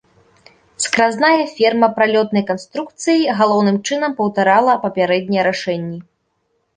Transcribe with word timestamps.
Скразная 0.83 1.43
ферма 1.57 1.89
пралётнай 1.99 2.43
канструкцыі 2.51 3.27
галоўным 3.41 3.77
чынам 3.91 4.11
паўтарала 4.23 4.73
папярэднія 4.87 5.45
рашэнні. 5.49 5.99